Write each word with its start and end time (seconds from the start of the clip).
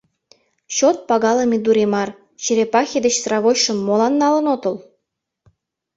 Чот 0.75 0.97
пагалыме 1.07 1.57
Дуремар, 1.65 2.09
черепахе 2.43 2.99
деч 3.05 3.15
сравочшым 3.23 3.77
молан 3.87 4.13
налын 4.21 4.45
отыл? 4.55 4.75